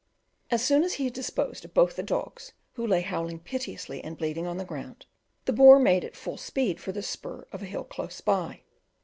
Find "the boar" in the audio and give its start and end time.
5.45-5.77